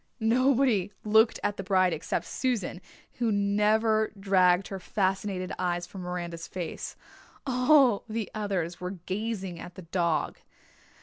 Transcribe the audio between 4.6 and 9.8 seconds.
her fascinated eyes from Miranda's face all the others were gazing at